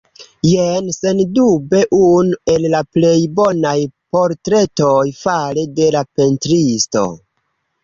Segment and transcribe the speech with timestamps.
[0.51, 3.75] Jen sendube unu el la plej bonaj
[4.17, 7.07] portretoj fare de la pentristo.